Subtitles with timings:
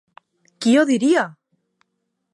[0.65, 1.27] Qui ho diria!